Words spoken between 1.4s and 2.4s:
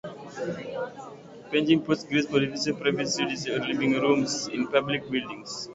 Penjing pots grace